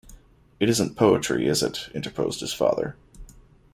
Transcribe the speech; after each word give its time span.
‘It 0.59 0.67
isn't 0.67 0.95
poetry, 0.97 1.47
is 1.47 1.61
it?’ 1.61 1.89
interposed 1.93 2.39
his 2.39 2.53
father. 2.55 2.95